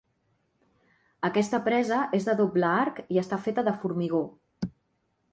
Aquesta 1.27 1.59
presa 1.67 1.99
és 2.19 2.25
de 2.29 2.35
doble 2.39 2.67
arc 2.69 3.01
i 3.17 3.19
està 3.25 3.39
feta 3.49 3.65
de 3.67 3.75
formigó. 3.83 4.23